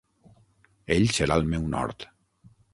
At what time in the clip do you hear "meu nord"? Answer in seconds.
1.53-2.11